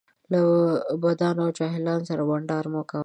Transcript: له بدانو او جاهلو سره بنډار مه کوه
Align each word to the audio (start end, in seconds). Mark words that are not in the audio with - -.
له 0.31 0.41
بدانو 1.01 1.41
او 1.45 1.51
جاهلو 1.57 1.95
سره 2.09 2.21
بنډار 2.29 2.65
مه 2.73 2.81
کوه 2.89 2.99